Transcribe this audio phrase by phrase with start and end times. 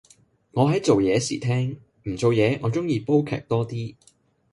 [0.53, 1.79] 我係做嘢時聽，
[2.11, 3.93] 唔做嘢我鍾意煲劇多啲